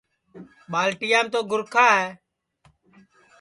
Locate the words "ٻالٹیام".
0.71-1.25